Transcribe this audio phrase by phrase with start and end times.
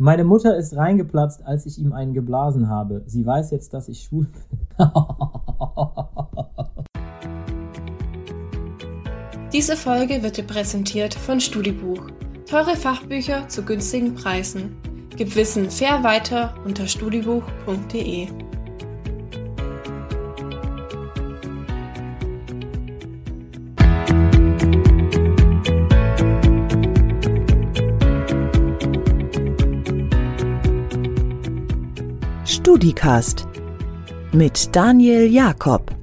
[0.00, 3.04] Meine Mutter ist reingeplatzt, als ich ihm einen geblasen habe.
[3.06, 4.42] Sie weiß jetzt, dass ich schwul bin.
[9.52, 12.08] Diese Folge wird dir präsentiert von Studibuch.
[12.44, 14.74] Teure Fachbücher zu günstigen Preisen.
[15.16, 18.26] Gib Wissen fair weiter unter studibuch.de.
[32.74, 33.46] StudiCast
[34.32, 35.94] mit Daniel Jakob.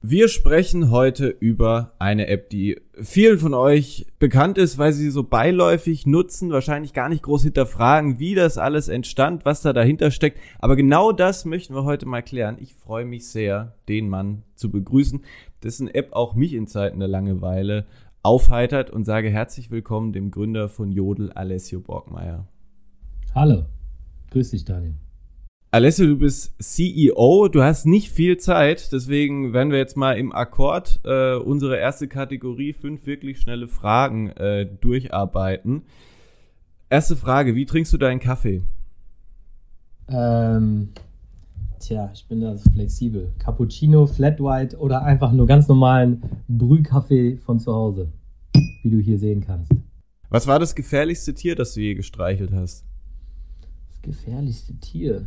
[0.00, 5.22] Wir sprechen heute über eine App, die vielen von euch bekannt ist, weil sie so
[5.22, 10.40] beiläufig nutzen, wahrscheinlich gar nicht groß hinterfragen, wie das alles entstand, was da dahinter steckt.
[10.58, 12.56] Aber genau das möchten wir heute mal klären.
[12.58, 15.22] Ich freue mich sehr, den Mann zu begrüßen,
[15.62, 17.84] dessen App auch mich in Zeiten der Langeweile
[18.22, 22.48] aufheitert und sage herzlich willkommen dem Gründer von Jodel, Alessio Borgmeier.
[23.34, 23.64] Hallo,
[24.30, 24.94] grüß dich, Daniel.
[25.72, 30.32] Alessio, du bist CEO, du hast nicht viel Zeit, deswegen werden wir jetzt mal im
[30.32, 35.82] Akkord äh, unsere erste Kategorie fünf wirklich schnelle Fragen äh, durcharbeiten.
[36.90, 38.62] Erste Frage, wie trinkst du deinen Kaffee?
[40.06, 40.90] Ähm,
[41.80, 43.32] tja, ich bin da flexibel.
[43.40, 48.12] Cappuccino, Flat White oder einfach nur ganz normalen Brühkaffee von zu Hause,
[48.84, 49.72] wie du hier sehen kannst.
[50.30, 52.84] Was war das gefährlichste Tier, das du je gestreichelt hast?
[54.04, 55.26] Gefährlichste Tier?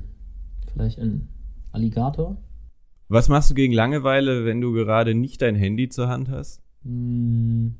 [0.72, 1.28] Vielleicht ein
[1.72, 2.38] Alligator?
[3.10, 6.62] Was machst du gegen Langeweile, wenn du gerade nicht dein Handy zur Hand hast?
[6.84, 7.76] Hm,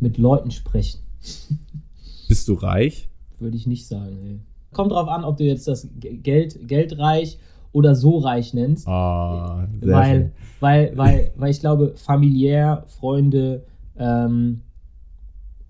[0.00, 1.00] mit Leuten sprechen.
[2.28, 3.08] Bist du reich?
[3.38, 4.18] Würde ich nicht sagen.
[4.24, 4.40] Ey.
[4.72, 7.38] Kommt drauf an, ob du jetzt das Geld, Geldreich
[7.72, 8.88] oder so reich nennst.
[8.88, 13.64] Ah, weil, weil, weil, weil ich glaube, familiär, Freunde
[13.96, 14.62] ähm,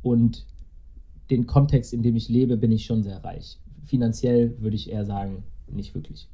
[0.03, 0.47] und
[1.31, 3.59] den Kontext, in dem ich lebe, bin ich schon sehr reich.
[3.85, 6.29] Finanziell würde ich eher sagen, nicht wirklich.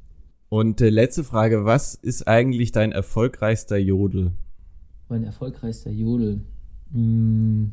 [0.48, 4.32] Und äh, letzte Frage, was ist eigentlich dein erfolgreichster Jodel?
[5.08, 6.40] Mein erfolgreichster Jodel?
[6.92, 7.72] Hm,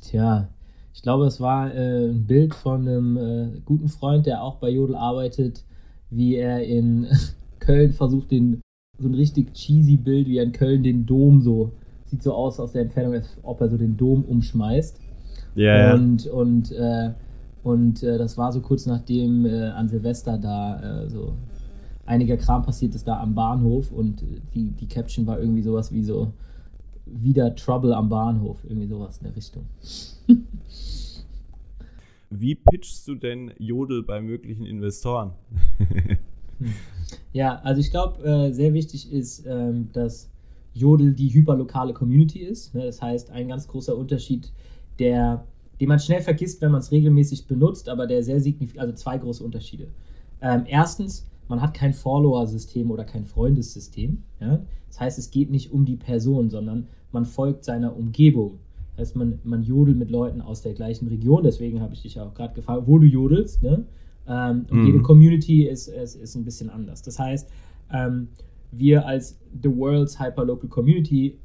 [0.00, 0.48] tja,
[0.94, 4.70] ich glaube, es war äh, ein Bild von einem äh, guten Freund, der auch bei
[4.70, 5.64] Jodel arbeitet,
[6.10, 7.08] wie er in
[7.58, 8.60] Köln versucht, den
[8.98, 11.72] so ein richtig cheesy Bild, wie er in Köln den Dom so,
[12.04, 15.00] sieht so aus aus der Entfernung, als ob er so den Dom umschmeißt.
[15.56, 15.94] Yeah.
[15.94, 17.12] Und, und, äh,
[17.62, 21.34] und äh, das war so kurz nachdem äh, an Silvester da äh, so
[22.06, 24.22] einiger Kram passiert ist da am Bahnhof und
[24.54, 26.32] die, die Caption war irgendwie sowas wie so
[27.06, 29.66] wieder Trouble am Bahnhof, irgendwie sowas in der Richtung.
[32.30, 35.32] Wie pitchst du denn Jodel bei möglichen Investoren?
[37.32, 40.28] ja, also ich glaube, äh, sehr wichtig ist, ähm, dass
[40.72, 42.74] Jodel die hyperlokale Community ist.
[42.74, 42.84] Ne?
[42.84, 44.52] Das heißt, ein ganz großer Unterschied
[44.98, 45.46] der,
[45.80, 49.18] den man schnell vergisst, wenn man es regelmäßig benutzt, aber der sehr signifikant, also zwei
[49.18, 49.88] große Unterschiede.
[50.40, 54.22] Ähm, erstens, man hat kein Follower-System oder kein Freundessystem.
[54.40, 54.62] Ja?
[54.88, 58.58] Das heißt, es geht nicht um die Person, sondern man folgt seiner Umgebung.
[58.96, 61.42] Das heißt, man, man jodelt mit Leuten aus der gleichen Region.
[61.42, 63.62] Deswegen habe ich dich auch gerade gefragt, wo du jodelst.
[63.62, 63.84] Ne?
[64.28, 64.86] Ähm, und mhm.
[64.86, 67.02] jede Community ist, ist, ist ein bisschen anders.
[67.02, 67.50] Das heißt,
[67.92, 68.28] ähm,
[68.70, 71.38] wir als The World's Hyperlocal Community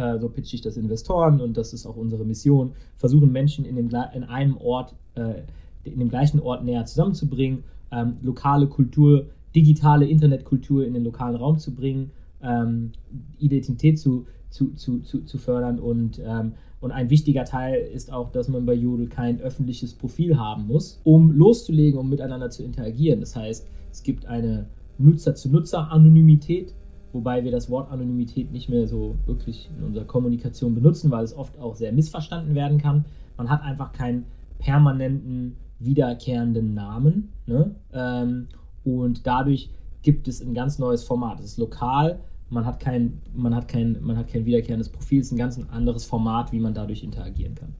[0.00, 3.76] äh, so pitche ich das Investoren und das ist auch unsere Mission, versuchen Menschen in,
[3.76, 5.42] dem, in einem Ort, äh,
[5.84, 11.58] in dem gleichen Ort näher zusammenzubringen, ähm, lokale Kultur, digitale Internetkultur in den lokalen Raum
[11.58, 12.10] zu bringen,
[12.42, 12.92] ähm,
[13.38, 16.52] Identität zu, zu, zu, zu, zu fördern und ähm,
[16.82, 20.98] und ein wichtiger Teil ist auch, dass man bei Jodel kein öffentliches Profil haben muss,
[21.04, 23.20] um loszulegen, um miteinander zu interagieren.
[23.20, 24.64] Das heißt, es gibt eine
[24.96, 26.72] Nutzer-zu-Nutzer-Anonymität,
[27.12, 31.36] wobei wir das Wort Anonymität nicht mehr so wirklich in unserer Kommunikation benutzen, weil es
[31.36, 33.04] oft auch sehr missverstanden werden kann.
[33.36, 34.26] Man hat einfach keinen
[34.58, 37.30] permanenten, wiederkehrenden Namen.
[37.46, 37.74] Ne?
[37.92, 38.48] Ähm,
[38.84, 39.70] und dadurch
[40.02, 41.40] gibt es ein ganz neues Format.
[41.40, 45.26] Es ist lokal, man hat kein, man hat kein, man hat kein wiederkehrendes Profil, es
[45.26, 47.74] ist ein ganz anderes Format, wie man dadurch interagieren kann.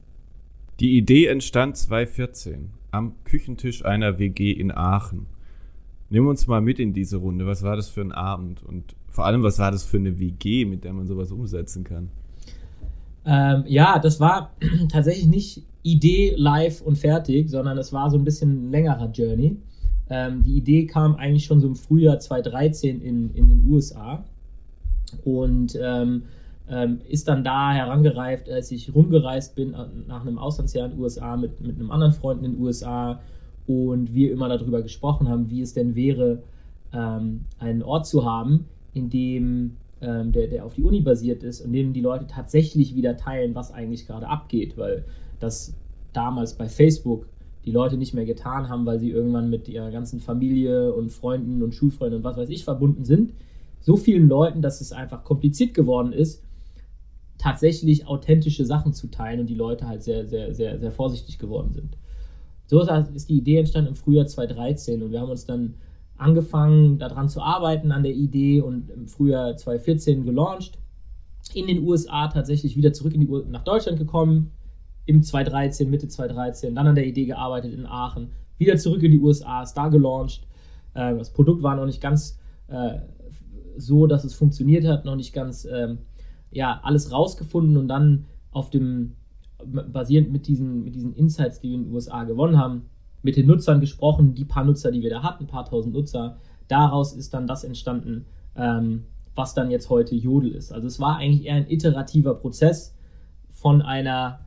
[0.79, 5.27] Die Idee entstand 2014 am Küchentisch einer WG in Aachen.
[6.09, 7.45] Nehmen wir uns mal mit in diese Runde.
[7.45, 8.63] Was war das für ein Abend?
[8.63, 12.09] Und vor allem, was war das für eine WG, mit der man sowas umsetzen kann?
[13.25, 14.51] Ähm, ja, das war
[14.91, 19.57] tatsächlich nicht Idee live und fertig, sondern es war so ein bisschen ein längerer Journey.
[20.09, 24.23] Ähm, die Idee kam eigentlich schon so im Frühjahr 2013 in, in den USA
[25.25, 26.23] und ähm,
[26.69, 30.99] ähm, ist dann da herangereift, als ich rumgereist bin äh, nach einem Auslandsjahr in den
[31.01, 33.19] USA mit, mit einem anderen Freund in den USA
[33.67, 36.43] und wir immer darüber gesprochen haben, wie es denn wäre,
[36.93, 41.61] ähm, einen Ort zu haben, in dem ähm, der, der auf die Uni basiert ist,
[41.61, 45.05] in dem die Leute tatsächlich wieder teilen, was eigentlich gerade abgeht, weil
[45.39, 45.75] das
[46.13, 47.27] damals bei Facebook
[47.65, 51.61] die Leute nicht mehr getan haben, weil sie irgendwann mit ihrer ganzen Familie und Freunden
[51.61, 53.33] und Schulfreunden und was weiß ich verbunden sind.
[53.81, 56.43] So vielen Leuten, dass es einfach kompliziert geworden ist,
[57.37, 61.71] tatsächlich authentische Sachen zu teilen und die Leute halt sehr, sehr, sehr, sehr vorsichtig geworden
[61.71, 61.97] sind.
[62.65, 65.75] So ist die Idee entstanden im Frühjahr 2013 und wir haben uns dann
[66.21, 70.77] angefangen, daran zu arbeiten, an der Idee und im Frühjahr 2014 gelauncht.
[71.53, 74.51] In den USA tatsächlich wieder zurück in die U nach Deutschland gekommen,
[75.05, 79.19] im 2013, Mitte 2013, dann an der Idee gearbeitet in Aachen, wieder zurück in die
[79.19, 80.47] USA, ist da gelauncht.
[80.93, 82.99] Äh, das Produkt war noch nicht ganz äh,
[83.75, 85.97] so, dass es funktioniert hat, noch nicht ganz ähm,
[86.51, 89.13] ja, alles rausgefunden und dann auf dem,
[89.65, 92.89] basierend mit diesen, mit diesen Insights, die wir in den USA gewonnen haben,
[93.23, 96.37] mit den Nutzern gesprochen, die paar Nutzer, die wir da hatten, ein paar tausend Nutzer.
[96.67, 98.25] Daraus ist dann das entstanden,
[98.55, 100.71] ähm, was dann jetzt heute Jodel ist.
[100.71, 102.95] Also es war eigentlich eher ein iterativer Prozess
[103.49, 104.41] von einer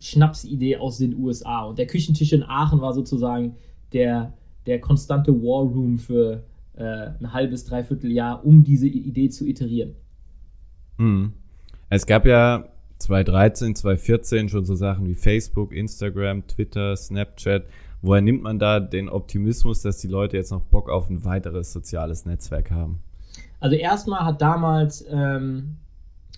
[0.00, 1.64] Schnapsidee aus den USA.
[1.64, 3.56] Und der Küchentisch in Aachen war sozusagen
[3.92, 4.34] der,
[4.66, 6.44] der konstante War Room für
[6.76, 9.94] äh, ein halbes, dreiviertel Jahr, um diese Idee zu iterieren.
[10.98, 11.32] Hm.
[11.90, 12.68] Es gab ja
[12.98, 17.64] 2013, 2014 schon so Sachen wie Facebook, Instagram, Twitter, Snapchat.
[18.02, 21.72] Woher nimmt man da den Optimismus, dass die Leute jetzt noch Bock auf ein weiteres
[21.72, 22.98] soziales Netzwerk haben?
[23.60, 25.76] Also erstmal hat damals, ähm,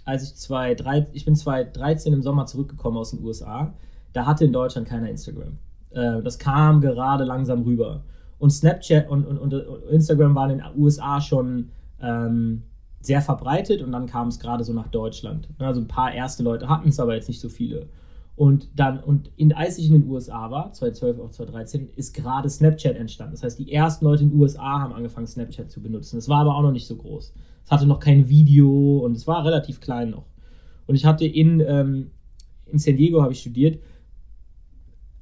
[0.04, 3.74] als ich 2013, ich bin 2013 im Sommer zurückgekommen aus den USA,
[4.12, 5.58] da hatte in Deutschland keiner Instagram.
[5.90, 8.02] Äh, das kam gerade langsam rüber.
[8.38, 9.52] Und Snapchat und, und, und
[9.90, 11.70] Instagram waren in den USA schon
[12.00, 12.62] ähm,
[13.00, 15.48] sehr verbreitet und dann kam es gerade so nach Deutschland.
[15.58, 17.88] Also ein paar erste Leute hatten es, aber jetzt nicht so viele.
[18.36, 22.48] Und dann, und in, als ich in den USA war, 2012 auf 2013, ist gerade
[22.48, 23.34] Snapchat entstanden.
[23.34, 26.16] Das heißt, die ersten Leute in den USA haben angefangen, Snapchat zu benutzen.
[26.16, 27.34] Es war aber auch noch nicht so groß.
[27.64, 30.24] Es hatte noch kein Video und es war relativ klein noch.
[30.86, 32.10] Und ich hatte in, ähm,
[32.66, 33.78] in San Diego, habe ich studiert,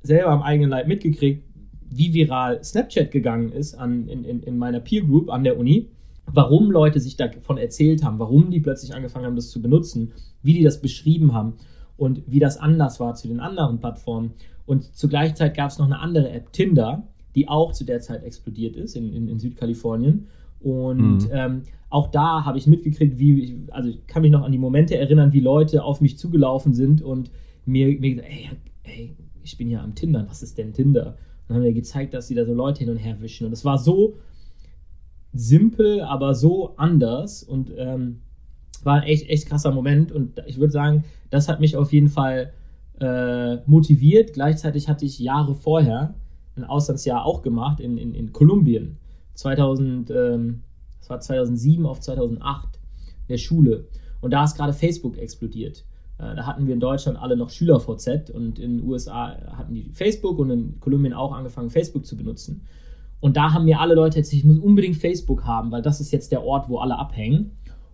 [0.03, 1.45] selber am eigenen Leib mitgekriegt,
[1.91, 5.89] wie viral Snapchat gegangen ist an, in, in, in meiner Peer Group an der Uni
[6.33, 10.55] warum Leute sich davon erzählt haben, warum die plötzlich angefangen haben, das zu benutzen, wie
[10.55, 11.55] die das beschrieben haben
[11.97, 14.33] und wie das anders war zu den anderen Plattformen.
[14.67, 18.01] Und zur gleichen Zeit gab es noch eine andere App, Tinder, die auch zu der
[18.01, 20.27] Zeit explodiert ist in, in, in Südkalifornien.
[20.61, 21.31] Und mhm.
[21.31, 24.59] ähm, auch da habe ich mitgekriegt, wie, ich, also ich kann mich noch an die
[24.59, 27.31] Momente erinnern, wie Leute auf mich zugelaufen sind und
[27.65, 28.51] mir, mir gesagt, ey,
[28.85, 31.17] ey, ich bin ja am Tinder, was ist denn Tinder?
[31.49, 33.47] Und haben mir gezeigt, dass sie da so Leute hin und her wischen.
[33.47, 34.17] Und es war so
[35.33, 38.21] simpel, aber so anders und ähm,
[38.83, 42.09] war ein echt, echt krasser Moment und ich würde sagen, das hat mich auf jeden
[42.09, 42.53] Fall
[43.01, 44.33] äh, motiviert.
[44.33, 46.15] Gleichzeitig hatte ich Jahre vorher
[46.57, 48.97] ein Auslandsjahr auch gemacht in, in, in Kolumbien.
[49.35, 50.63] 2000, ähm,
[51.01, 52.79] das war 2007 auf 2008
[53.29, 53.87] in der Schule.
[54.21, 55.85] Und da ist gerade Facebook explodiert.
[56.19, 59.91] Äh, da hatten wir in Deutschland alle noch SchülerVZ und in den USA hatten die
[59.93, 62.63] Facebook und in Kolumbien auch angefangen, Facebook zu benutzen.
[63.21, 66.13] Und da haben mir alle Leute erzählt, ich muss unbedingt Facebook haben, weil das ist
[66.13, 67.53] jetzt der Ort, wo alle abhängen.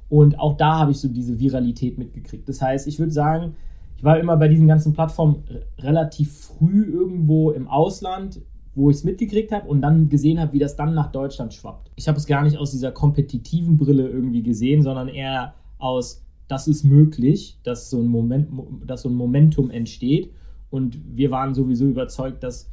[0.09, 2.49] Und auch da habe ich so diese Viralität mitgekriegt.
[2.49, 3.55] Das heißt, ich würde sagen,
[3.97, 5.45] ich war immer bei diesen ganzen Plattformen
[5.79, 8.43] relativ früh irgendwo im Ausland,
[8.75, 11.91] wo ich es mitgekriegt habe und dann gesehen habe, wie das dann nach Deutschland schwappt.
[11.97, 16.69] Ich habe es gar nicht aus dieser kompetitiven Brille irgendwie gesehen, sondern eher aus, das
[16.69, 18.49] ist möglich, dass so ein, Moment,
[18.85, 20.31] dass so ein Momentum entsteht.
[20.71, 22.71] Und wir waren sowieso überzeugt, dass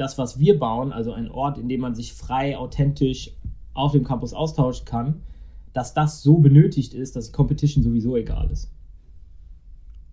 [0.00, 3.32] das, was wir bauen, also ein Ort, in dem man sich frei, authentisch
[3.74, 5.20] auf dem Campus austauschen kann,
[5.74, 8.72] dass das so benötigt ist, dass Competition sowieso egal ist.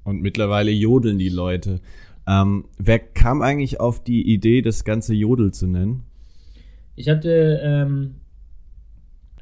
[0.03, 1.79] Und mittlerweile jodeln die Leute.
[2.27, 6.03] Ähm, wer kam eigentlich auf die Idee, das ganze Jodel zu nennen?
[6.95, 8.15] Ich hatte, ähm,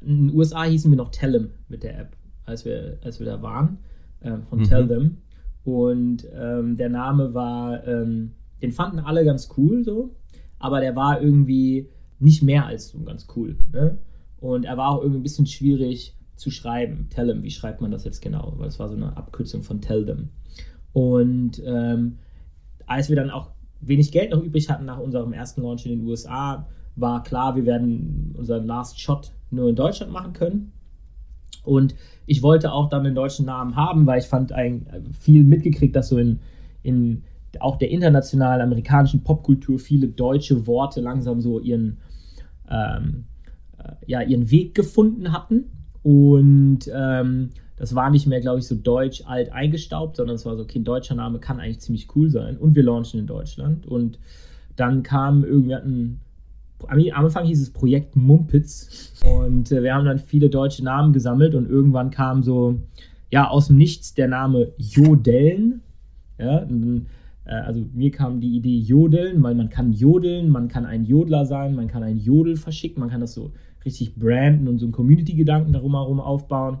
[0.00, 3.42] in den USA hießen wir noch Tellem mit der App, als wir, als wir da
[3.42, 3.78] waren,
[4.20, 4.64] äh, von mhm.
[4.64, 5.18] Tell Them.
[5.64, 8.32] Und ähm, der Name war, ähm,
[8.62, 10.14] den fanden alle ganz cool so
[10.58, 13.56] aber der war irgendwie nicht mehr als so ganz cool.
[13.72, 13.98] Ne?
[14.38, 17.08] Und er war auch irgendwie ein bisschen schwierig zu schreiben.
[17.10, 18.54] Tell them, wie schreibt man das jetzt genau?
[18.56, 20.30] Weil es war so eine Abkürzung von Tell them.
[20.92, 22.18] Und ähm,
[22.86, 26.06] als wir dann auch wenig Geld noch übrig hatten nach unserem ersten Launch in den
[26.06, 30.72] USA, war klar, wir werden unseren Last Shot nur in Deutschland machen können.
[31.62, 31.94] Und
[32.26, 34.86] ich wollte auch dann den deutschen Namen haben, weil ich fand ein,
[35.18, 36.38] viel mitgekriegt, dass so in,
[36.82, 37.24] in
[37.60, 41.98] auch der internationalen amerikanischen Popkultur viele deutsche Worte langsam so ihren,
[42.70, 43.24] ähm,
[43.78, 45.64] äh, ja, ihren Weg gefunden hatten.
[46.02, 50.56] Und ähm, das war nicht mehr, glaube ich, so deutsch alt eingestaubt, sondern es war
[50.56, 52.56] so, okay, ein deutscher Name kann eigentlich ziemlich cool sein.
[52.56, 53.86] Und wir launchen in Deutschland.
[53.86, 54.18] Und
[54.76, 56.20] dann kam irgendwie ein
[56.88, 61.54] am Anfang hieß es Projekt Mumpitz und äh, wir haben dann viele deutsche Namen gesammelt
[61.54, 62.78] und irgendwann kam so,
[63.30, 65.80] ja, aus dem Nichts der Name Jodeln.
[66.38, 67.00] Ja, äh,
[67.52, 71.74] also mir kam die Idee Jodeln, weil man kann jodeln, man kann ein Jodler sein,
[71.74, 73.52] man kann ein Jodel verschicken, man kann das so
[73.84, 76.78] richtig branden und so einen Community-Gedanken darum herum aufbauen.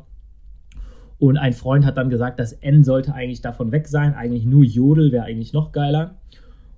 [1.18, 4.64] Und ein Freund hat dann gesagt, das N sollte eigentlich davon weg sein, eigentlich nur
[4.64, 6.16] Jodel wäre eigentlich noch geiler.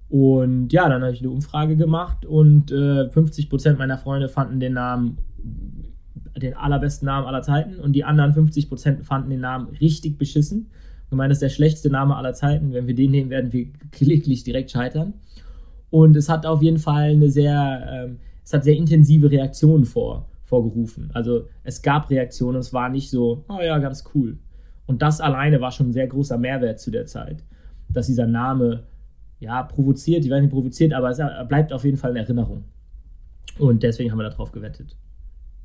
[0.08, 4.74] Und ja, dann habe ich eine Umfrage gemacht und äh, 50% meiner Freunde fanden den
[4.74, 5.18] Namen
[6.36, 10.70] den allerbesten Namen aller Zeiten und die anderen 50% fanden den Namen richtig beschissen.
[11.10, 12.72] Ich meine, das ist der schlechteste Name aller Zeiten.
[12.72, 15.14] Wenn wir den nehmen, werden wir kläglich direkt scheitern.
[15.90, 20.28] Und es hat auf jeden Fall eine sehr, ähm, es hat sehr intensive Reaktionen vor,
[20.44, 21.10] vorgerufen.
[21.14, 24.38] Also es gab Reaktionen, es war nicht so, oh ja, ganz cool.
[24.86, 27.42] Und das alleine war schon ein sehr großer Mehrwert zu der Zeit,
[27.88, 28.84] dass dieser Name
[29.40, 32.64] ja, provoziert, ich weiß nicht provoziert, aber es bleibt auf jeden Fall in Erinnerung.
[33.58, 34.96] Und deswegen haben wir darauf gewettet.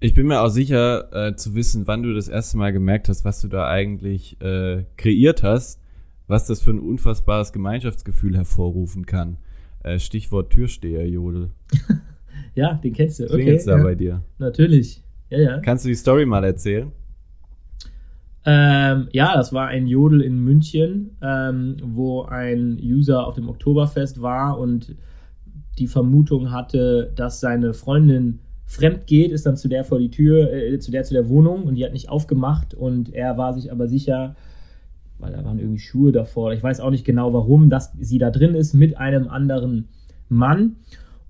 [0.04, 3.24] Ich bin mir auch sicher äh, zu wissen, wann du das erste Mal gemerkt hast,
[3.24, 5.80] was du da eigentlich äh, kreiert hast,
[6.28, 9.38] was das für ein unfassbares Gemeinschaftsgefühl hervorrufen kann.
[9.82, 11.52] Äh, Stichwort Türsteher-Jodel.
[12.54, 13.24] ja, den kennst du.
[13.24, 13.84] Okay, Klingelt's da ja.
[13.84, 14.22] bei dir?
[14.40, 15.02] Natürlich.
[15.30, 15.60] Ja, ja.
[15.62, 16.92] Kannst du die Story mal erzählen?
[18.44, 24.22] Ähm, ja, das war ein Jodel in München, ähm, wo ein User auf dem Oktoberfest
[24.22, 24.98] war und
[25.80, 30.52] die Vermutung hatte, dass seine Freundin fremd geht, ist dann zu der vor die Tür,
[30.52, 33.72] äh, zu der zu der Wohnung und die hat nicht aufgemacht und er war sich
[33.72, 34.36] aber sicher,
[35.20, 38.32] weil da waren irgendwie Schuhe davor, ich weiß auch nicht genau warum, dass sie da
[38.32, 39.88] drin ist mit einem anderen
[40.30, 40.78] Mann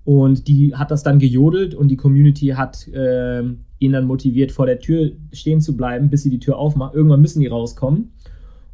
[0.04, 3.42] und die hat das dann gejodelt und die Community hat äh,
[3.78, 6.94] ihn dann motiviert, vor der Tür stehen zu bleiben, bis sie die Tür aufmacht.
[6.94, 8.12] Irgendwann müssen die rauskommen.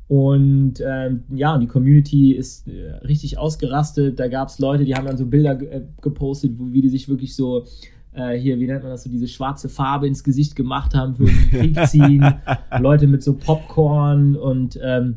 [0.08, 4.18] Und ähm, ja, die Community ist äh, richtig ausgerastet.
[4.18, 7.36] Da gab es Leute, die haben dann so Bilder äh, gepostet, wie die sich wirklich
[7.36, 7.64] so
[8.12, 11.26] äh, hier, wie nennt man das so, diese schwarze Farbe ins Gesicht gemacht haben für
[11.26, 12.34] den Krieg ziehen.
[12.80, 15.16] Leute mit so Popcorn und ähm,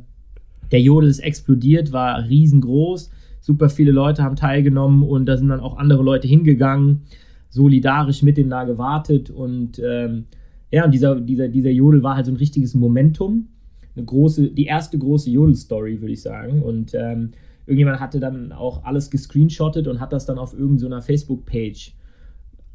[0.71, 3.11] der Jodel ist explodiert, war riesengroß
[3.43, 7.01] super viele Leute haben teilgenommen und da sind dann auch andere Leute hingegangen,
[7.49, 10.25] solidarisch mit dem da gewartet und ähm,
[10.71, 13.49] ja, und dieser, dieser, dieser Jodel war halt so ein richtiges Momentum.
[13.95, 16.63] Eine große, die erste große Jodel-Story, würde ich sagen.
[16.63, 17.29] Und ähm,
[17.67, 21.93] irgendjemand hatte dann auch alles gescreenshottet und hat das dann auf irgendeiner so Facebook-Page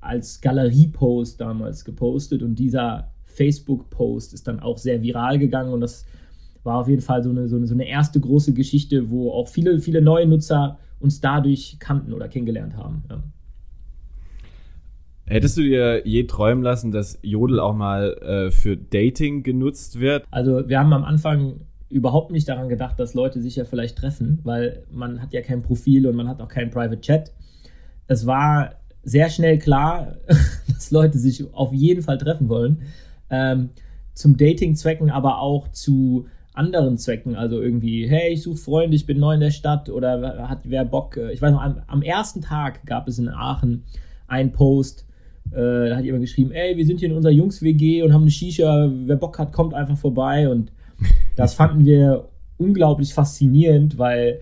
[0.00, 2.42] als Galerie-Post damals gepostet.
[2.42, 6.04] Und dieser Facebook-Post ist dann auch sehr viral gegangen und das
[6.64, 9.48] war auf jeden Fall so eine, so eine, so eine erste große Geschichte, wo auch
[9.48, 13.04] viele, viele neue Nutzer uns dadurch kannten oder kennengelernt haben.
[13.08, 13.22] Ja.
[15.24, 20.24] Hättest du dir je träumen lassen, dass Jodel auch mal äh, für Dating genutzt wird?
[20.30, 24.40] Also wir haben am Anfang überhaupt nicht daran gedacht, dass Leute sich ja vielleicht treffen,
[24.44, 27.32] weil man hat ja kein Profil und man hat auch keinen Private Chat.
[28.06, 28.72] Es war
[29.08, 30.16] sehr schnell klar,
[30.68, 32.82] dass Leute sich auf jeden Fall treffen wollen.
[33.30, 33.70] Ähm,
[34.14, 39.20] zum Dating-Zwecken, aber auch zu anderen Zwecken, also irgendwie, hey, ich suche Freunde, ich bin
[39.20, 42.42] neu in der Stadt oder hat wer Bock, äh, ich weiß noch, am, am ersten
[42.42, 43.84] Tag gab es in Aachen
[44.26, 45.06] einen Post,
[45.52, 48.30] äh, da hat jemand geschrieben, ey, wir sind hier in unserer Jungs-WG und haben eine
[48.32, 50.72] Shisha, wer Bock hat, kommt einfach vorbei und
[51.36, 54.40] das fanden wir unglaublich faszinierend, weil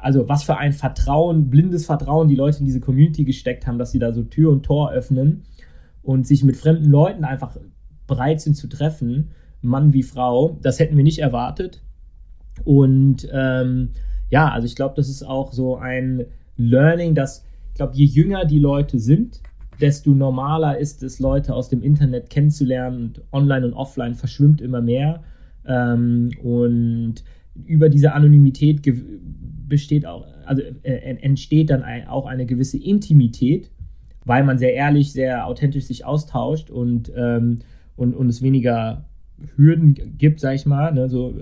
[0.00, 3.90] also was für ein Vertrauen, blindes Vertrauen die Leute in diese Community gesteckt haben, dass
[3.90, 5.44] sie da so Tür und Tor öffnen
[6.02, 7.56] und sich mit fremden Leuten einfach
[8.06, 10.58] bereit sind zu treffen Mann wie Frau.
[10.62, 11.82] Das hätten wir nicht erwartet.
[12.64, 13.90] Und ähm,
[14.30, 16.26] ja, also ich glaube, das ist auch so ein
[16.56, 19.40] Learning, dass ich glaube, je jünger die Leute sind,
[19.80, 24.80] desto normaler ist es, Leute aus dem Internet kennenzulernen und online und offline verschwimmt immer
[24.80, 25.22] mehr.
[25.64, 27.22] Ähm, und
[27.66, 28.82] über diese Anonymität
[29.68, 33.70] besteht auch, also äh, entsteht dann ein, auch eine gewisse Intimität,
[34.24, 37.60] weil man sehr ehrlich, sehr authentisch sich austauscht und, ähm,
[37.96, 39.06] und, und es weniger
[39.56, 40.92] Hürden gibt, sag ich mal.
[40.92, 41.34] Ne, so,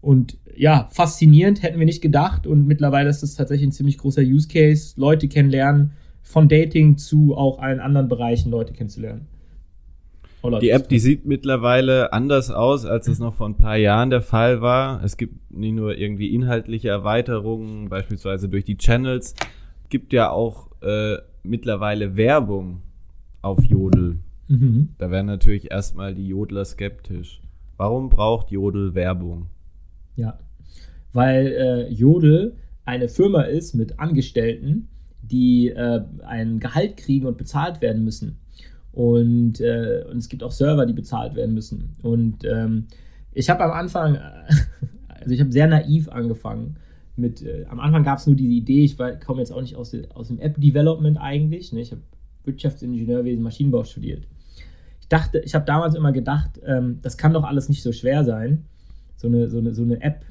[0.00, 2.46] und ja, faszinierend hätten wir nicht gedacht.
[2.46, 7.36] Und mittlerweile ist das tatsächlich ein ziemlich großer Use Case, Leute kennenlernen, von Dating zu
[7.36, 9.26] auch allen anderen Bereichen Leute kennenzulernen.
[10.60, 14.22] Die App, die sieht mittlerweile anders aus, als es noch vor ein paar Jahren der
[14.22, 15.02] Fall war.
[15.02, 19.34] Es gibt nicht nur irgendwie inhaltliche Erweiterungen, beispielsweise durch die Channels,
[19.88, 22.82] gibt ja auch äh, mittlerweile Werbung
[23.42, 24.18] auf Jodel.
[24.46, 24.90] Mhm.
[24.98, 27.40] Da wären natürlich erstmal die Jodler skeptisch.
[27.76, 29.46] Warum braucht Jodel Werbung?
[30.16, 30.38] Ja,
[31.12, 34.88] weil äh, Jodel eine Firma ist mit Angestellten,
[35.22, 38.38] die äh, ein Gehalt kriegen und bezahlt werden müssen.
[38.92, 41.94] Und, äh, und es gibt auch Server, die bezahlt werden müssen.
[42.02, 42.86] Und ähm,
[43.32, 44.18] ich habe am Anfang,
[45.08, 46.76] also ich habe sehr naiv angefangen,
[47.16, 49.94] mit äh, am Anfang gab es nur diese Idee, ich komme jetzt auch nicht aus,
[50.14, 51.72] aus dem App-Development eigentlich.
[51.72, 51.80] Ne?
[51.80, 52.02] Ich habe
[52.44, 54.26] Wirtschaftsingenieurwesen, Maschinenbau studiert.
[55.00, 58.24] Ich dachte, ich habe damals immer gedacht, ähm, das kann doch alles nicht so schwer
[58.24, 58.64] sein.
[59.16, 60.24] So eine, so eine, so eine App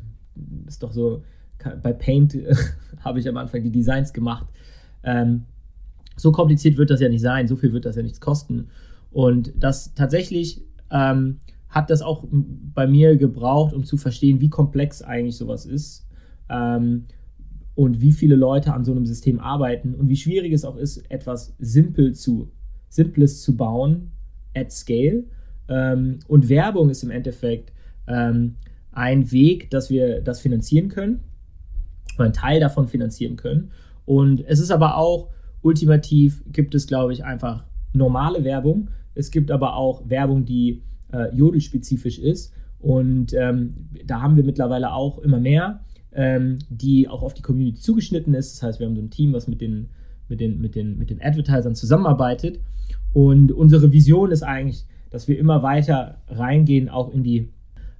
[0.66, 1.24] ist doch so,
[1.82, 2.38] bei Paint
[3.00, 4.48] habe ich am Anfang die Designs gemacht.
[5.04, 5.44] Ähm,
[6.18, 8.68] so kompliziert wird das ja nicht sein, so viel wird das ja nichts kosten.
[9.12, 15.02] Und das tatsächlich ähm, hat das auch bei mir gebraucht, um zu verstehen, wie komplex
[15.02, 16.08] eigentlich sowas ist
[16.50, 17.06] ähm,
[17.76, 21.10] und wie viele Leute an so einem System arbeiten und wie schwierig es auch ist,
[21.10, 22.52] etwas simpel zu,
[22.90, 24.12] Simples zu bauen
[24.56, 25.26] at scale.
[25.70, 27.72] Ähm, und Werbung ist im Endeffekt
[28.08, 28.56] ähm,
[28.92, 31.20] ein Weg, dass wir das finanzieren können,
[32.18, 33.72] einen Teil davon finanzieren können.
[34.06, 35.30] Und es ist aber auch
[35.62, 38.90] ultimativ, gibt es, glaube ich, einfach normale Werbung.
[39.16, 42.54] Es gibt aber auch Werbung, die äh, Jodel-spezifisch ist.
[42.80, 45.82] Und ähm, da haben wir mittlerweile auch immer mehr,
[46.14, 48.56] ähm, die auch auf die Community zugeschnitten ist.
[48.56, 49.90] Das heißt, wir haben so ein Team, was mit den,
[50.30, 52.60] mit den, mit den, mit den Advertisern zusammenarbeitet.
[53.14, 57.50] Und unsere Vision ist eigentlich, dass wir immer weiter reingehen, auch in die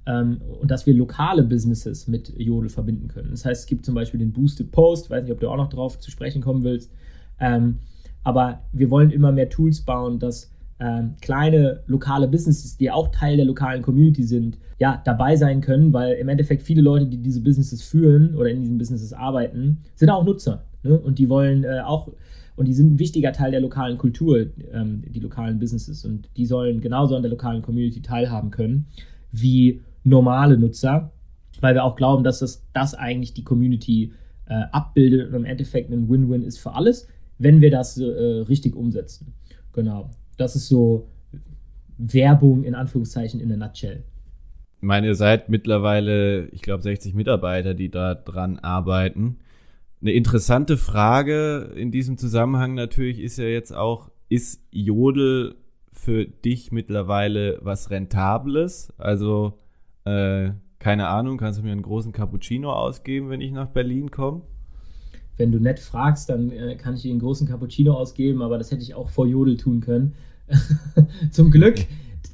[0.06, 3.30] ähm, und dass wir lokale Businesses mit Jodel verbinden können.
[3.30, 5.68] Das heißt, es gibt zum Beispiel den Boosted Post, weiß nicht, ob du auch noch
[5.68, 6.92] drauf zu sprechen kommen willst.
[7.40, 7.78] Ähm,
[8.24, 13.36] aber wir wollen immer mehr Tools bauen, dass ähm, kleine lokale Businesses, die auch Teil
[13.36, 17.40] der lokalen Community sind, ja, dabei sein können, weil im Endeffekt viele Leute, die diese
[17.40, 20.64] Businesses führen oder in diesen Businesses arbeiten, sind auch Nutzer.
[20.84, 20.98] Ne?
[20.98, 22.12] Und die wollen äh, auch,
[22.54, 26.04] und die sind ein wichtiger Teil der lokalen Kultur, ähm, die lokalen Businesses.
[26.04, 28.86] Und die sollen genauso an der lokalen Community teilhaben können
[29.32, 31.10] wie normale Nutzer,
[31.60, 34.12] weil wir auch glauben, dass das, das eigentlich die Community
[34.46, 38.74] äh, abbildet und im Endeffekt ein Win-Win ist für alles, wenn wir das äh, richtig
[38.76, 39.34] umsetzen.
[39.72, 41.08] Genau das ist so
[41.98, 44.04] Werbung in Anführungszeichen in der Nutshell.
[44.76, 49.38] Ich meine, ihr seid mittlerweile, ich glaube, 60 Mitarbeiter, die da dran arbeiten.
[50.00, 55.56] Eine interessante Frage in diesem Zusammenhang natürlich ist ja jetzt auch, ist Jodel
[55.90, 58.92] für dich mittlerweile was Rentables?
[58.98, 59.58] Also,
[60.04, 64.42] äh, keine Ahnung, kannst du mir einen großen Cappuccino ausgeben, wenn ich nach Berlin komme?
[65.38, 68.70] Wenn du nett fragst, dann äh, kann ich dir einen großen Cappuccino ausgeben, aber das
[68.70, 70.14] hätte ich auch vor Jodel tun können.
[71.30, 71.76] zum Glück,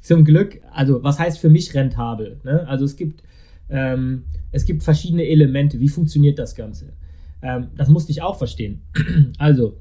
[0.01, 2.39] zum Glück, also was heißt für mich rentabel?
[2.43, 2.67] Ne?
[2.67, 3.23] Also es gibt,
[3.69, 5.79] ähm, es gibt verschiedene Elemente.
[5.79, 6.93] Wie funktioniert das Ganze?
[7.41, 8.81] Ähm, das musste ich auch verstehen.
[9.37, 9.77] also,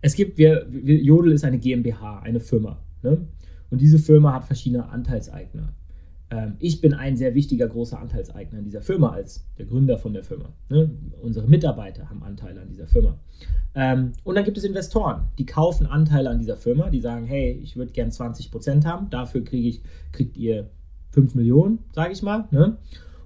[0.00, 2.78] es gibt, wir, wir, Jodel ist eine GmbH, eine Firma.
[3.02, 3.26] Ne?
[3.70, 5.74] Und diese Firma hat verschiedene Anteilseigner.
[6.30, 10.12] Ähm, ich bin ein sehr wichtiger großer Anteilseigner in dieser Firma als der Gründer von
[10.12, 10.52] der Firma.
[10.68, 10.90] Ne?
[11.22, 13.18] Unsere Mitarbeiter haben Anteile an dieser Firma.
[13.74, 17.58] Ähm, und dann gibt es Investoren, die kaufen Anteile an dieser Firma, die sagen, hey,
[17.62, 20.70] ich würde gern 20% haben, dafür kriege ich, kriegt ihr
[21.10, 22.46] 5 Millionen, sage ich mal.
[22.50, 22.76] Ne?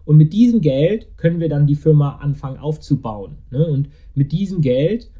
[0.04, 3.38] Und mit diesem Geld können wir dann die Firma anfangen aufzubauen.
[3.50, 3.66] Ne?
[3.66, 5.10] Und mit diesem Geld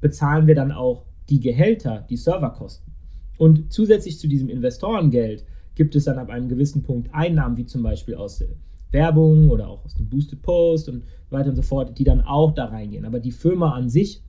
[0.00, 2.92] bezahlen wir dann auch die Gehälter, die Serverkosten.
[3.36, 5.44] Und zusätzlich zu diesem Investorengeld
[5.78, 8.48] gibt es dann ab einem gewissen Punkt Einnahmen, wie zum Beispiel aus der
[8.90, 12.52] Werbung oder auch aus dem Boosted Post und weiter und so fort, die dann auch
[12.52, 13.04] da reingehen.
[13.04, 14.20] Aber die Firma an sich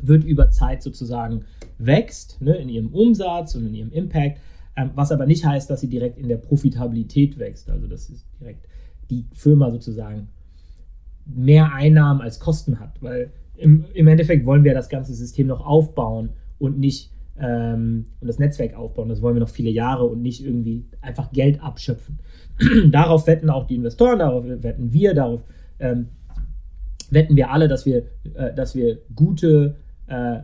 [0.00, 1.44] wird über Zeit sozusagen
[1.76, 4.38] wächst ne, in ihrem Umsatz und in ihrem Impact,
[4.74, 7.68] ähm, was aber nicht heißt, dass sie direkt in der Profitabilität wächst.
[7.68, 8.66] Also das ist direkt
[9.10, 10.28] die Firma sozusagen
[11.26, 15.60] mehr Einnahmen als Kosten hat, weil im, im Endeffekt wollen wir das ganze System noch
[15.60, 19.08] aufbauen und nicht ähm, und das Netzwerk aufbauen.
[19.08, 22.18] Das wollen wir noch viele Jahre und nicht irgendwie einfach Geld abschöpfen.
[22.90, 25.42] darauf wetten auch die Investoren, darauf wetten wir, darauf
[25.78, 26.08] ähm,
[27.10, 29.76] wetten wir alle, dass wir, äh, dass wir gute,
[30.06, 30.40] äh,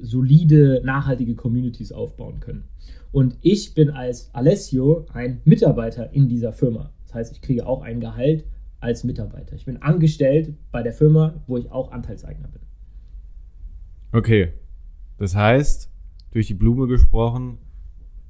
[0.00, 2.64] solide, nachhaltige Communities aufbauen können.
[3.12, 6.92] Und ich bin als Alessio ein Mitarbeiter in dieser Firma.
[7.04, 8.44] Das heißt, ich kriege auch ein Gehalt
[8.80, 9.54] als Mitarbeiter.
[9.56, 12.60] Ich bin angestellt bei der Firma, wo ich auch Anteilseigner bin.
[14.12, 14.52] Okay.
[15.18, 15.90] Das heißt,
[16.36, 17.56] durch die Blume gesprochen,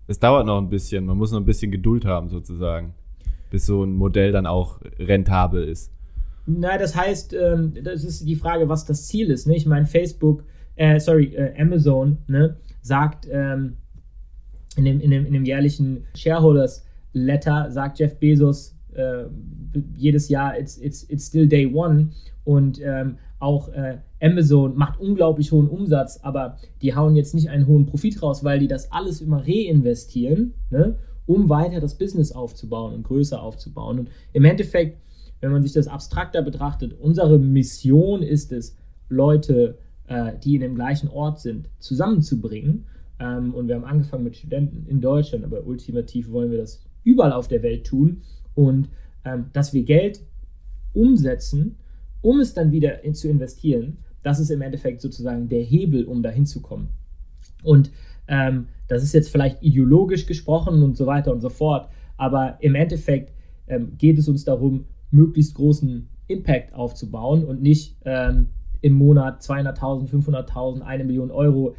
[0.07, 2.95] es dauert noch ein bisschen, man muss noch ein bisschen Geduld haben sozusagen,
[3.51, 5.91] bis so ein Modell dann auch rentabel ist.
[6.47, 9.49] Na, das heißt, ähm, das ist die Frage, was das Ziel ist.
[9.49, 9.57] Ne?
[9.57, 10.45] Ich meine, Facebook,
[10.77, 13.77] äh, sorry, äh, Amazon ne, sagt ähm,
[14.77, 19.25] in, dem, in, dem, in dem jährlichen Shareholders Letter, sagt Jeff Bezos äh,
[19.97, 22.11] jedes Jahr, it's, it's, it's still day one.
[22.45, 27.67] Und ähm, auch äh, Amazon macht unglaublich hohen Umsatz, aber die hauen jetzt nicht einen
[27.67, 30.97] hohen Profit raus, weil die das alles immer reinvestieren, ne,
[31.27, 34.01] um weiter das Business aufzubauen und größer aufzubauen.
[34.01, 34.99] Und im Endeffekt,
[35.41, 38.77] wenn man sich das abstrakter betrachtet, unsere Mission ist es,
[39.09, 42.87] Leute, äh, die in dem gleichen Ort sind, zusammenzubringen.
[43.19, 47.33] Ähm, und wir haben angefangen mit Studenten in Deutschland, aber ultimativ wollen wir das überall
[47.33, 48.23] auf der Welt tun
[48.55, 48.89] und
[49.25, 50.21] ähm, dass wir Geld
[50.93, 51.77] umsetzen
[52.27, 56.25] um es dann wieder in, zu investieren, das ist im Endeffekt sozusagen der Hebel, um
[56.25, 56.89] dahin zu kommen.
[57.63, 57.93] Und
[58.27, 62.75] ähm, das ist jetzt vielleicht ideologisch gesprochen und so weiter und so fort, aber im
[62.75, 63.33] Endeffekt
[63.69, 68.49] ähm, geht es uns darum, möglichst großen Impact aufzubauen und nicht ähm,
[68.81, 71.77] im Monat 200.000, 500.000, eine Million Euro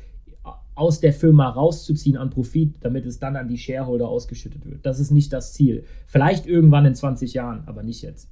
[0.75, 4.85] aus der Firma rauszuziehen an Profit, damit es dann an die Shareholder ausgeschüttet wird.
[4.85, 5.83] Das ist nicht das Ziel.
[6.05, 8.29] Vielleicht irgendwann in 20 Jahren, aber nicht jetzt.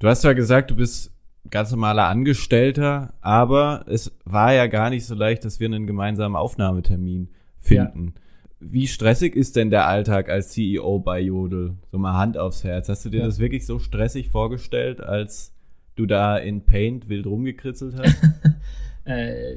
[0.00, 1.12] Du hast ja gesagt, du bist
[1.50, 6.36] ganz normaler Angestellter, aber es war ja gar nicht so leicht, dass wir einen gemeinsamen
[6.36, 7.28] Aufnahmetermin
[7.58, 8.14] finden.
[8.14, 8.22] Ja.
[8.60, 11.74] Wie stressig ist denn der Alltag als CEO bei Jodel?
[11.90, 12.88] So mal Hand aufs Herz.
[12.88, 13.26] Hast du dir ja.
[13.26, 15.52] das wirklich so stressig vorgestellt, als
[15.96, 18.16] du da in Paint wild rumgekritzelt hast?
[19.04, 19.56] äh,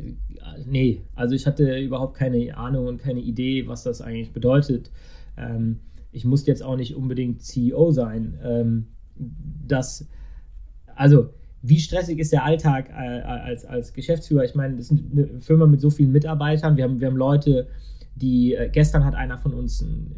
[0.65, 4.89] nee, also ich hatte überhaupt keine Ahnung und keine Idee, was das eigentlich bedeutet.
[5.37, 8.39] Ähm, ich musste jetzt auch nicht unbedingt CEO sein.
[8.43, 8.87] Ähm,
[9.67, 10.07] das,
[10.95, 11.29] also,
[11.67, 14.43] wie stressig ist der Alltag äh, als, als Geschäftsführer?
[14.43, 16.77] Ich meine, das ist eine Firma mit so vielen Mitarbeitern.
[16.77, 17.67] Wir haben, wir haben Leute,
[18.15, 20.15] die, äh, gestern hat einer von uns ein,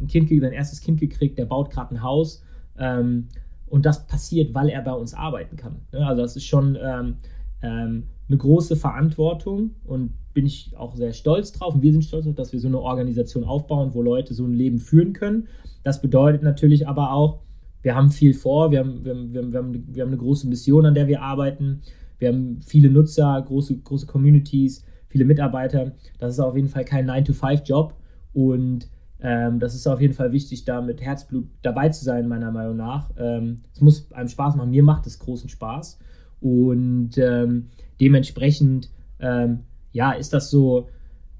[0.00, 2.42] ein, Kind, sein erstes Kind gekriegt, der baut gerade ein Haus.
[2.78, 3.28] Ähm,
[3.68, 5.76] und das passiert, weil er bei uns arbeiten kann.
[5.92, 6.04] Ne?
[6.04, 7.16] Also das ist schon ähm,
[7.62, 11.74] ähm, eine große Verantwortung und bin ich auch sehr stolz drauf.
[11.74, 14.54] Und wir sind stolz darauf, dass wir so eine Organisation aufbauen, wo Leute so ein
[14.54, 15.46] Leben führen können.
[15.84, 17.40] Das bedeutet natürlich aber auch,
[17.82, 20.86] wir haben viel vor, wir haben, wir haben, wir haben, wir haben eine große Mission,
[20.86, 21.82] an der wir arbeiten.
[22.18, 25.92] Wir haben viele Nutzer, große, große Communities, viele Mitarbeiter.
[26.18, 27.94] Das ist auf jeden Fall kein 9-to-5-Job
[28.34, 28.88] und
[29.22, 32.76] ähm, das ist auf jeden Fall wichtig, da mit Herzblut dabei zu sein, meiner Meinung
[32.76, 33.10] nach.
[33.18, 34.70] Ähm, es muss einem Spaß machen.
[34.70, 35.98] Mir macht es großen Spaß.
[36.40, 37.68] Und ähm,
[38.00, 39.60] dementsprechend, ähm,
[39.92, 40.88] ja, ist das so,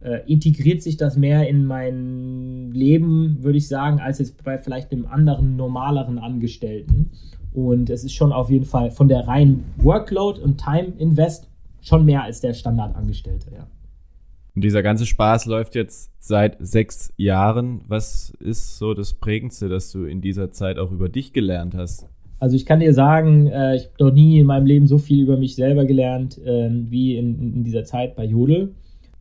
[0.02, 4.92] äh, integriert sich das mehr in mein Leben, würde ich sagen, als jetzt bei vielleicht
[4.92, 7.10] einem anderen, normaleren Angestellten.
[7.52, 11.48] Und es ist schon auf jeden Fall von der reinen Workload und Time Invest
[11.80, 13.66] schon mehr als der Standardangestellte, ja.
[14.54, 17.82] Und dieser ganze Spaß läuft jetzt seit sechs Jahren.
[17.86, 22.06] Was ist so das Prägendste, das du in dieser Zeit auch über dich gelernt hast?
[22.40, 25.22] Also ich kann dir sagen, äh, ich habe noch nie in meinem Leben so viel
[25.22, 28.74] über mich selber gelernt äh, wie in, in, dieser Zeit bei Jodel.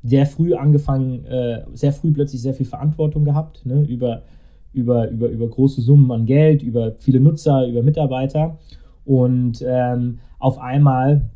[0.04, 4.24] Sehr früh angefangen, äh, sehr früh plötzlich sehr viel Verantwortung gehabt ne, über,
[4.74, 8.58] über, über, über große Summen an Geld, über viele Nutzer, über Mitarbeiter.
[9.06, 11.30] Und ähm, auf einmal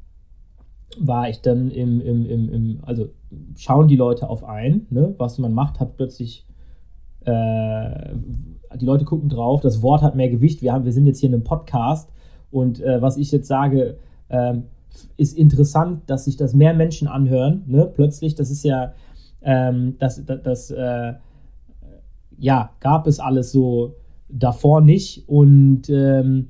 [0.99, 3.09] war ich dann im, im, im, im, also
[3.57, 6.45] schauen die Leute auf ein, ne, was man macht, hat plötzlich
[7.25, 8.15] äh,
[8.79, 10.61] die Leute gucken drauf, das Wort hat mehr Gewicht.
[10.61, 12.11] Wir, haben, wir sind jetzt hier in einem Podcast
[12.51, 13.97] und äh, was ich jetzt sage,
[14.29, 14.55] äh,
[15.17, 17.63] ist interessant, dass sich das mehr Menschen anhören.
[17.67, 17.91] Ne?
[17.93, 18.93] Plötzlich, das ist ja,
[19.41, 21.13] ähm, das, das, das äh,
[22.37, 23.95] ja, gab es alles so
[24.29, 25.27] davor nicht.
[25.27, 26.49] Und ähm,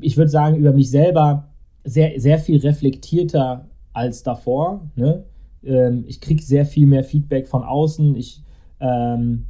[0.00, 1.48] ich würde sagen, über mich selber
[1.84, 4.88] sehr, sehr viel reflektierter als davor.
[4.94, 5.24] Ne?
[5.64, 8.14] Ähm, ich kriege sehr viel mehr Feedback von außen.
[8.16, 8.42] Ich
[8.80, 9.46] ähm,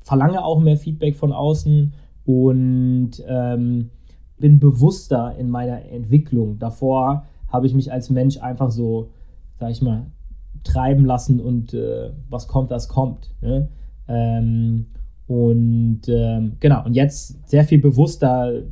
[0.00, 3.90] verlange auch mehr Feedback von außen und ähm,
[4.38, 6.58] bin bewusster in meiner Entwicklung.
[6.58, 9.10] Davor habe ich mich als Mensch einfach so,
[9.60, 10.06] sag ich mal,
[10.64, 13.34] treiben lassen und äh, was kommt, das kommt.
[13.40, 13.68] Ne?
[14.08, 14.86] Ähm,
[15.26, 18.62] und ähm, genau, und jetzt sehr viel bewusster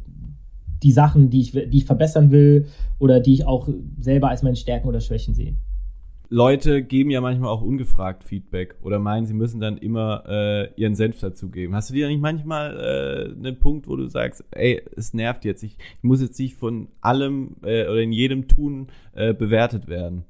[0.82, 2.66] die Sachen, die ich, die ich verbessern will
[2.98, 3.68] oder die ich auch
[4.00, 5.54] selber als meine Stärken oder Schwächen sehe.
[6.32, 10.94] Leute geben ja manchmal auch ungefragt Feedback oder meinen, sie müssen dann immer äh, ihren
[10.94, 11.74] Senf dazugeben.
[11.74, 15.64] Hast du dir nicht manchmal äh, einen Punkt, wo du sagst, ey, es nervt jetzt,
[15.64, 20.24] ich, ich muss jetzt nicht von allem äh, oder in jedem Tun äh, bewertet werden?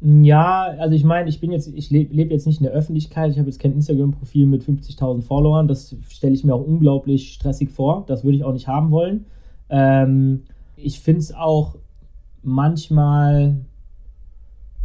[0.00, 3.30] Ja, also ich meine, ich bin jetzt, ich lebe leb jetzt nicht in der Öffentlichkeit,
[3.30, 7.68] ich habe jetzt kein Instagram-Profil mit 50.000 Followern, das stelle ich mir auch unglaublich stressig
[7.68, 9.26] vor, das würde ich auch nicht haben wollen.
[9.68, 10.44] Ähm,
[10.76, 11.76] ich finde es auch
[12.42, 13.56] manchmal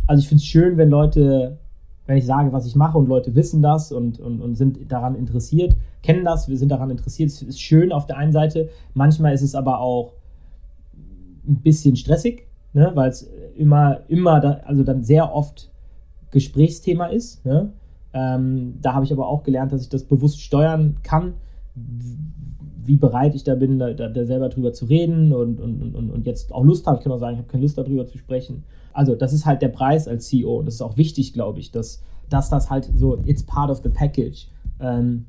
[0.08, 1.58] also ich finde es schön, wenn Leute,
[2.06, 5.16] wenn ich sage, was ich mache und Leute wissen das und, und, und sind daran
[5.16, 7.30] interessiert, kennen das, wir sind daran interessiert.
[7.30, 8.70] Es ist schön auf der einen Seite.
[8.94, 10.14] Manchmal ist es aber auch
[11.48, 15.72] ein bisschen stressig, ne, weil es immer, immer, da, also dann sehr oft
[16.32, 17.46] Gesprächsthema ist.
[17.46, 17.72] Ne?
[18.14, 21.34] Ähm, da habe ich aber auch gelernt, dass ich das bewusst steuern kann,
[22.86, 26.26] wie bereit ich da bin, da, da selber drüber zu reden und, und, und, und
[26.26, 26.98] jetzt auch Lust habe.
[26.98, 28.64] Ich kann auch sagen, ich habe keine Lust darüber zu sprechen.
[28.94, 31.72] Also das ist halt der Preis als CEO und das ist auch wichtig, glaube ich,
[31.72, 34.48] dass, dass das halt so, it's part of the package.
[34.80, 35.26] Ähm,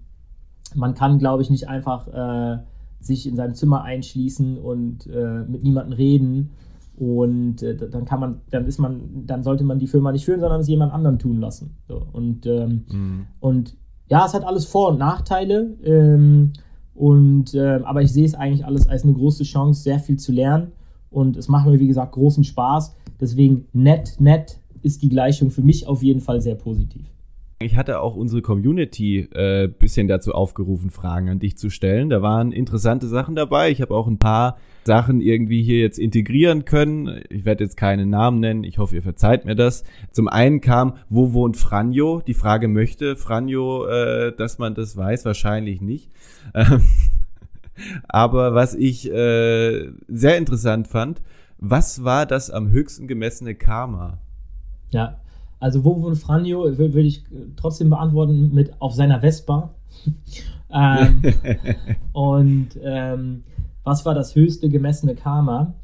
[0.74, 2.58] man kann, glaube ich, nicht einfach äh,
[3.00, 6.50] sich in seinem Zimmer einschließen und äh, mit niemandem reden
[6.96, 10.40] und äh, dann kann man, dann ist man, dann sollte man die Firma nicht führen,
[10.40, 11.76] sondern es jemand anderen tun lassen.
[11.88, 13.26] So, und, ähm, mhm.
[13.40, 13.76] und
[14.08, 15.76] ja, es hat alles Vor- und Nachteile.
[15.84, 16.52] Ähm,
[16.96, 20.32] Und, äh, aber ich sehe es eigentlich alles als eine große Chance, sehr viel zu
[20.32, 20.72] lernen.
[21.10, 22.94] Und es macht mir, wie gesagt, großen Spaß.
[23.20, 27.06] Deswegen nett, nett ist die Gleichung für mich auf jeden Fall sehr positiv.
[27.58, 32.10] Ich hatte auch unsere Community äh, bisschen dazu aufgerufen, Fragen an dich zu stellen.
[32.10, 33.70] Da waren interessante Sachen dabei.
[33.70, 37.22] Ich habe auch ein paar Sachen irgendwie hier jetzt integrieren können.
[37.30, 38.62] Ich werde jetzt keine Namen nennen.
[38.62, 39.84] Ich hoffe, ihr verzeiht mir das.
[40.12, 42.20] Zum einen kam, wo wohnt Franjo?
[42.26, 46.10] Die Frage möchte Franjo, äh, dass man das weiß, wahrscheinlich nicht.
[46.52, 46.82] Ähm,
[48.06, 51.22] aber was ich äh, sehr interessant fand,
[51.56, 54.18] was war das am höchsten gemessene Karma?
[54.90, 55.20] Ja,
[55.58, 57.24] also wo wohnt Franjo, würde ich
[57.56, 59.74] trotzdem beantworten mit auf seiner Vespa.
[60.70, 61.22] ähm,
[62.12, 63.44] und ähm,
[63.84, 65.74] was war das höchste gemessene Karma?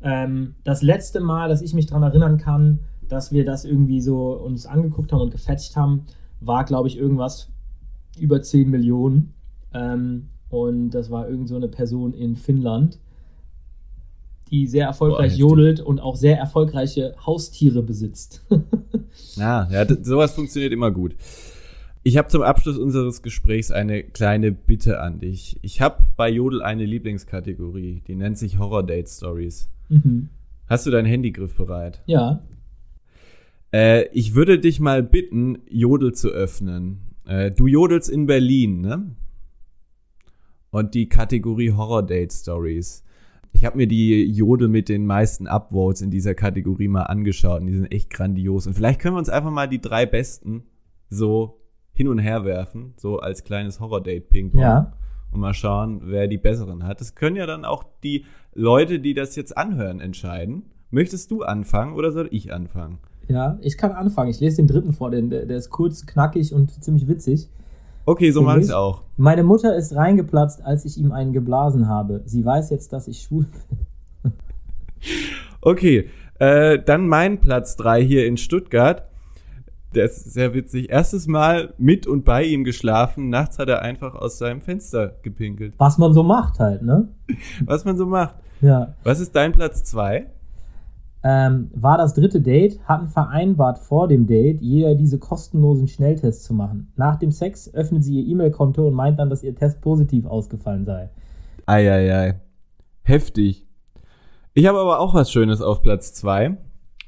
[0.00, 4.32] Ähm, das letzte Mal, dass ich mich daran erinnern kann, dass wir das irgendwie so
[4.32, 6.04] uns angeguckt haben und gefetcht haben,
[6.40, 7.50] war, glaube ich, irgendwas
[8.18, 9.34] über 10 Millionen.
[9.74, 12.98] Ähm, und das war irgend so eine Person in Finnland
[14.48, 18.44] die sehr erfolgreich Boah, jodelt und auch sehr erfolgreiche Haustiere besitzt.
[19.36, 21.14] ja, ja, sowas funktioniert immer gut.
[22.02, 25.58] Ich habe zum Abschluss unseres Gesprächs eine kleine Bitte an dich.
[25.62, 29.68] Ich habe bei Jodel eine Lieblingskategorie, die nennt sich Horror Date Stories.
[29.88, 30.30] Mhm.
[30.66, 32.00] Hast du deinen Handygriff bereit?
[32.06, 32.42] Ja.
[33.72, 37.14] Äh, ich würde dich mal bitten, Jodel zu öffnen.
[37.26, 39.14] Äh, du jodelst in Berlin, ne?
[40.70, 43.04] Und die Kategorie Horror Date Stories.
[43.58, 47.66] Ich habe mir die Jodel mit den meisten Upvotes in dieser Kategorie mal angeschaut und
[47.66, 48.68] die sind echt grandios.
[48.68, 50.62] Und vielleicht können wir uns einfach mal die drei besten
[51.10, 51.60] so
[51.92, 54.60] hin und her werfen, so als kleines Horror-Date-Ping-Pong.
[54.60, 54.92] Ja.
[55.32, 57.00] Und mal schauen, wer die besseren hat.
[57.00, 60.66] Das können ja dann auch die Leute, die das jetzt anhören, entscheiden.
[60.90, 62.98] Möchtest du anfangen oder soll ich anfangen?
[63.26, 64.30] Ja, ich kann anfangen.
[64.30, 67.50] Ich lese den dritten vor, den, der, der ist kurz, knackig und ziemlich witzig.
[68.08, 69.02] Okay, so mache ich auch.
[69.18, 72.22] Meine Mutter ist reingeplatzt, als ich ihm einen geblasen habe.
[72.24, 73.44] Sie weiß jetzt, dass ich schwul
[74.22, 74.32] bin.
[75.60, 79.02] okay, äh, dann mein Platz 3 hier in Stuttgart.
[79.94, 80.88] Der ist sehr witzig.
[80.88, 83.28] Erstes Mal mit und bei ihm geschlafen.
[83.28, 85.74] Nachts hat er einfach aus seinem Fenster gepinkelt.
[85.76, 87.08] Was man so macht halt, ne?
[87.66, 88.36] Was man so macht.
[88.62, 88.94] Ja.
[89.04, 90.30] Was ist dein Platz 2?
[91.24, 96.54] Ähm, war das dritte Date, hatten vereinbart vor dem Date, jeder diese kostenlosen Schnelltests zu
[96.54, 96.92] machen.
[96.96, 100.84] Nach dem Sex öffnet sie ihr E-Mail-Konto und meint dann, dass ihr Test positiv ausgefallen
[100.84, 101.10] sei.
[101.66, 102.40] Eieiei.
[103.02, 103.66] Heftig.
[104.54, 106.56] Ich habe aber auch was Schönes auf Platz 2.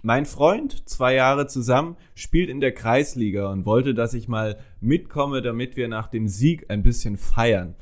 [0.03, 5.43] Mein Freund, zwei Jahre zusammen, spielt in der Kreisliga und wollte, dass ich mal mitkomme,
[5.43, 7.75] damit wir nach dem Sieg ein bisschen feiern.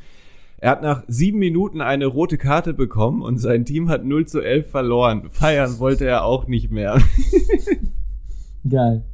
[0.60, 4.40] Er hat nach sieben Minuten eine rote Karte bekommen und sein Team hat 0 zu
[4.40, 5.28] 11 verloren.
[5.30, 7.00] Feiern wollte er auch nicht mehr.
[8.68, 9.04] Geil.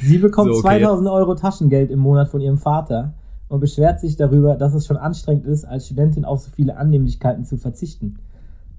[0.00, 3.14] Sie bekommt so, okay, 2000 Euro Taschengeld im Monat von ihrem Vater
[3.46, 7.44] und beschwert sich darüber, dass es schon anstrengend ist, als Studentin auf so viele Annehmlichkeiten
[7.44, 8.18] zu verzichten.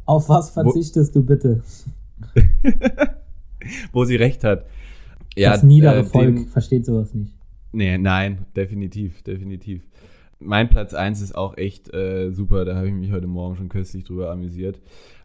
[0.04, 1.62] Auf was verzichtest Wo du bitte?
[3.93, 4.65] Wo sie recht hat.
[5.38, 7.34] Ja, das niedere äh, Volk versteht sowas nicht.
[7.71, 9.82] Nee, nein, definitiv, definitiv
[10.39, 12.65] mein Platz 1 ist auch echt äh, super.
[12.65, 14.82] Da habe ich mich heute Morgen schon köstlich drüber amüsiert.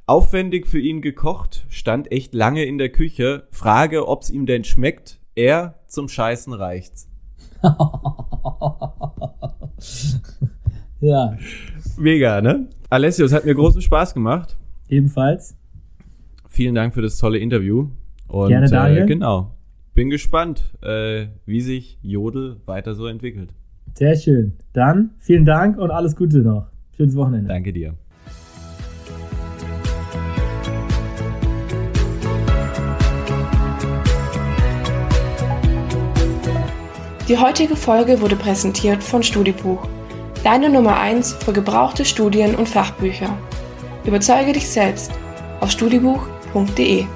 [0.06, 3.46] Aufwendig für ihn gekocht, stand echt lange in der Küche.
[3.50, 5.20] Frage, ob es ihm denn schmeckt.
[5.34, 7.08] Er zum Scheißen reicht's.
[11.00, 11.36] ja.
[11.96, 12.68] Mega, ne?
[12.88, 14.56] Alessio, es hat mir großen Spaß gemacht.
[14.88, 15.56] Ebenfalls.
[16.48, 17.90] Vielen Dank für das tolle Interview.
[18.26, 19.04] Und, Gerne, Daniel.
[19.04, 19.54] Äh, genau.
[19.94, 23.54] Bin gespannt, äh, wie sich Jodel weiter so entwickelt.
[23.94, 24.52] Sehr schön.
[24.72, 26.66] Dann vielen Dank und alles Gute noch.
[26.96, 27.48] Schönes Wochenende.
[27.48, 27.94] Danke dir.
[37.30, 39.86] Die heutige Folge wurde präsentiert von Studibuch,
[40.42, 43.38] deine Nummer 1 für gebrauchte Studien und Fachbücher.
[44.04, 45.12] Überzeuge dich selbst
[45.60, 47.06] auf studibuch.de.